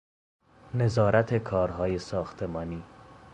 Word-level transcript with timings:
نظارت 0.73 1.33
کارهای 1.33 1.99
ساختمانی 1.99 2.83